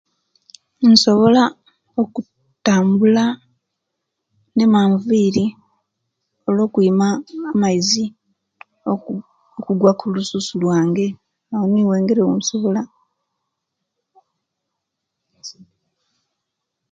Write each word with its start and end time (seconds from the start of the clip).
Nsobola 0.91 1.43
okutambula 2.01 3.25
nemanvuiri 4.57 5.45
olwo 6.47 6.65
kwima 6.73 7.07
amaizi 7.51 8.05
oku 8.91 9.13
okugwa 9.57 9.91
kulususu 9.99 10.53
lwange 10.61 11.07
awo 11.53 11.65
nibwo 11.69 11.93
engeri 11.99 12.21
eyensobola 12.23 12.81